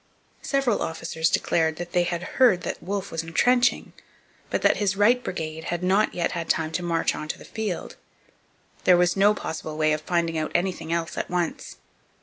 Several 0.41 0.81
officers 0.81 1.29
declared 1.29 1.75
they 1.75 2.01
had 2.01 2.23
heard 2.41 2.61
that 2.61 2.81
Wolfe 2.81 3.11
was 3.11 3.21
entrenching, 3.21 3.93
but 4.49 4.63
that 4.63 4.77
his 4.77 4.95
right 4.97 5.23
brigade 5.23 5.65
had 5.65 5.83
not 5.83 6.15
yet 6.15 6.31
had 6.31 6.49
time 6.49 6.71
to 6.71 6.81
march 6.81 7.13
on 7.13 7.27
to 7.27 7.37
the 7.37 7.45
field. 7.45 7.97
There 8.85 8.97
was 8.97 9.15
no 9.15 9.35
possible 9.35 9.77
way 9.77 9.93
of 9.93 10.01
finding 10.01 10.39
out 10.39 10.51
anything 10.55 10.91
else 10.91 11.19
at 11.19 11.29
once. 11.29 11.77